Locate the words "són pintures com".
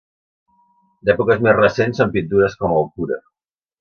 2.03-2.75